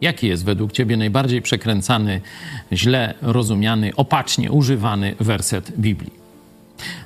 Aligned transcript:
Jaki 0.00 0.26
jest 0.26 0.44
według 0.44 0.72
Ciebie 0.72 0.96
najbardziej 0.96 1.42
przekręcany, 1.42 2.20
źle 2.72 3.14
rozumiany, 3.22 3.90
opacznie 3.96 4.52
używany 4.52 5.14
werset 5.20 5.72
Biblii? 5.78 6.27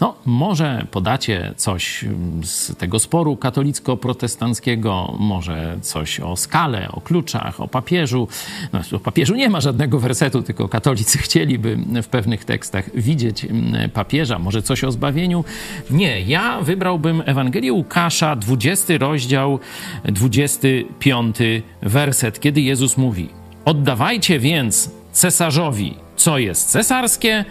No, 0.00 0.14
może 0.26 0.86
podacie 0.90 1.54
coś 1.56 2.04
z 2.42 2.76
tego 2.76 2.98
sporu 2.98 3.36
katolicko-protestanckiego, 3.36 5.16
może 5.18 5.78
coś 5.82 6.20
o 6.20 6.36
skale, 6.36 6.88
o 6.92 7.00
kluczach, 7.00 7.60
o 7.60 7.68
papieżu. 7.68 8.28
No, 8.72 8.80
o 8.96 8.98
papieżu 8.98 9.34
nie 9.34 9.50
ma 9.50 9.60
żadnego 9.60 10.00
wersetu, 10.00 10.42
tylko 10.42 10.68
katolicy 10.68 11.18
chcieliby 11.28 11.78
w 12.02 12.06
pewnych 12.06 12.44
tekstach 12.44 12.96
widzieć 12.96 13.44
mm, 13.44 13.90
papieża, 13.90 14.38
może 14.38 14.62
coś 14.62 14.84
o 14.84 14.92
zbawieniu. 14.92 15.44
Nie, 15.90 16.20
ja 16.20 16.60
wybrałbym 16.60 17.22
Ewangelię 17.26 17.72
Łukasza, 17.72 18.36
20 18.36 18.98
rozdział, 18.98 19.58
25 20.04 21.36
werset, 21.82 22.40
kiedy 22.40 22.60
Jezus 22.60 22.96
mówi: 22.96 23.28
Oddawajcie 23.64 24.38
więc 24.38 24.90
cesarzowi, 25.12 25.94
co 26.16 26.38
jest 26.38 26.70
cesarskie, 26.70 27.44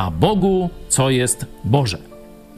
a 0.00 0.10
Bogu, 0.10 0.70
co 0.88 1.10
jest 1.10 1.46
Boże. 1.64 2.09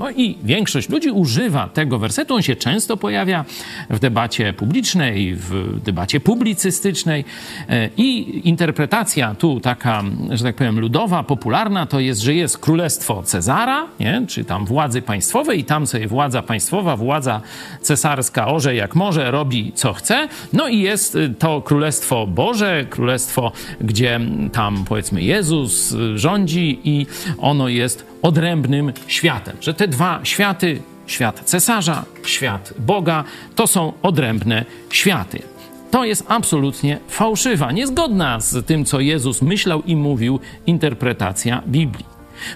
No 0.02 0.10
i 0.10 0.38
większość 0.42 0.88
ludzi 0.88 1.10
używa 1.10 1.68
tego 1.68 1.98
wersetu. 1.98 2.34
On 2.34 2.42
się 2.42 2.56
często 2.56 2.96
pojawia 2.96 3.44
w 3.90 3.98
debacie 3.98 4.52
publicznej, 4.52 5.34
w 5.34 5.80
debacie 5.84 6.20
publicystycznej. 6.20 7.24
E, 7.68 7.88
I 7.96 8.40
interpretacja 8.48 9.34
tu 9.34 9.60
taka, 9.60 10.02
że 10.30 10.44
tak 10.44 10.56
powiem, 10.56 10.80
ludowa, 10.80 11.22
popularna, 11.22 11.86
to 11.86 12.00
jest, 12.00 12.20
że 12.20 12.34
jest 12.34 12.58
królestwo 12.58 13.22
Cezara, 13.22 13.86
nie? 14.00 14.22
czy 14.28 14.44
tam 14.44 14.64
władzy 14.64 15.02
państwowej, 15.02 15.60
i 15.60 15.64
tam 15.64 15.86
sobie 15.86 16.06
władza 16.08 16.42
państwowa, 16.42 16.96
władza 16.96 17.40
cesarska 17.80 18.46
orze 18.46 18.74
jak 18.74 18.94
może, 18.94 19.30
robi 19.30 19.72
co 19.74 19.92
chce. 19.92 20.28
No 20.52 20.68
i 20.68 20.78
jest 20.78 21.18
to 21.38 21.60
królestwo 21.60 22.26
Boże, 22.26 22.86
królestwo, 22.90 23.52
gdzie 23.80 24.20
tam 24.52 24.84
powiedzmy 24.84 25.22
Jezus 25.22 25.94
rządzi 26.14 26.80
i 26.84 27.06
ono 27.38 27.68
jest 27.68 28.11
odrębnym 28.22 28.92
światem. 29.06 29.56
Że 29.60 29.74
te 29.74 29.88
dwa 29.88 30.20
światy, 30.22 30.82
świat 31.06 31.40
cesarza, 31.44 32.04
świat 32.24 32.74
Boga, 32.78 33.24
to 33.54 33.66
są 33.66 33.92
odrębne 34.02 34.64
światy. 34.90 35.42
To 35.90 36.04
jest 36.04 36.24
absolutnie 36.28 36.98
fałszywa, 37.08 37.72
niezgodna 37.72 38.40
z 38.40 38.66
tym, 38.66 38.84
co 38.84 39.00
Jezus 39.00 39.42
myślał 39.42 39.82
i 39.82 39.96
mówił, 39.96 40.40
interpretacja 40.66 41.62
Biblii. 41.66 42.06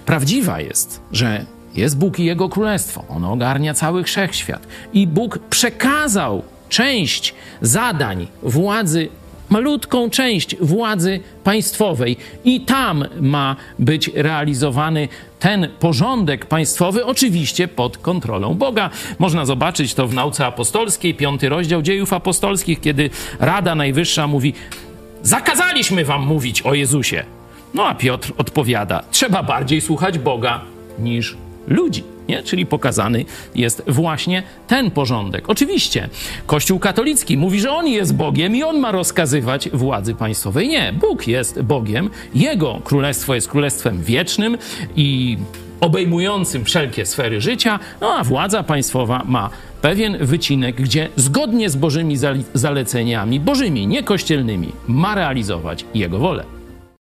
Prawdziwa 0.05 0.59
jest, 0.59 1.01
że 1.11 1.45
jest 1.75 1.97
Bóg 1.97 2.19
i 2.19 2.25
Jego 2.25 2.49
Królestwo. 2.49 3.05
Ono 3.09 3.31
ogarnia 3.31 3.73
cały 3.73 4.03
wszechświat. 4.03 4.67
I 4.93 5.07
Bóg 5.07 5.39
przekazał 5.49 6.43
część 6.69 7.35
zadań 7.61 8.27
władzy 8.43 9.09
malutką 9.49 10.09
część 10.09 10.55
władzy 10.61 11.19
państwowej 11.43 12.17
i 12.45 12.61
tam 12.61 13.05
ma 13.21 13.55
być 13.79 14.11
realizowany 14.13 15.07
ten 15.39 15.67
porządek 15.79 16.45
państwowy, 16.45 17.05
oczywiście 17.05 17.67
pod 17.67 17.97
kontrolą 17.97 18.53
Boga. 18.53 18.89
Można 19.19 19.45
zobaczyć 19.45 19.93
to 19.93 20.07
w 20.07 20.13
nauce 20.13 20.45
apostolskiej, 20.45 21.13
piąty 21.13 21.49
rozdział 21.49 21.81
dziejów 21.81 22.13
apostolskich, 22.13 22.81
kiedy 22.81 23.09
Rada 23.39 23.75
Najwyższa 23.75 24.27
mówi: 24.27 24.53
Zakazaliśmy 25.21 26.05
wam 26.05 26.21
mówić 26.21 26.61
o 26.61 26.73
Jezusie. 26.73 27.23
No 27.73 27.87
a 27.87 27.95
Piotr 27.95 28.33
odpowiada: 28.37 29.03
Trzeba 29.11 29.43
bardziej 29.43 29.81
słuchać 29.81 30.19
Boga 30.19 30.61
niż 30.99 31.37
ludzi. 31.67 32.16
Nie? 32.29 32.43
Czyli 32.43 32.65
pokazany 32.65 33.25
jest 33.55 33.83
właśnie 33.87 34.43
ten 34.67 34.91
porządek. 34.91 35.49
Oczywiście 35.49 36.09
Kościół 36.45 36.79
katolicki 36.79 37.37
mówi, 37.37 37.59
że 37.59 37.71
on 37.71 37.87
jest 37.87 38.15
Bogiem 38.15 38.55
i 38.55 38.63
on 38.63 38.79
ma 38.79 38.91
rozkazywać 38.91 39.69
władzy 39.69 40.15
państwowej. 40.15 40.67
Nie, 40.67 40.93
Bóg 40.93 41.27
jest 41.27 41.61
Bogiem, 41.61 42.09
jego 42.35 42.81
królestwo 42.83 43.35
jest 43.35 43.47
królestwem 43.47 44.03
wiecznym 44.03 44.57
i 44.95 45.37
obejmującym 45.81 46.65
wszelkie 46.65 47.05
sfery 47.05 47.41
życia, 47.41 47.79
no 48.01 48.13
a 48.13 48.23
władza 48.23 48.63
państwowa 48.63 49.23
ma 49.25 49.49
pewien 49.81 50.17
wycinek, 50.25 50.75
gdzie 50.75 51.09
zgodnie 51.15 51.69
z 51.69 51.75
Bożymi 51.75 52.17
zaleceniami, 52.53 53.39
Bożymi, 53.39 53.87
nie 53.87 54.03
kościelnymi, 54.03 54.71
ma 54.87 55.15
realizować 55.15 55.85
jego 55.93 56.19
wolę. 56.19 56.56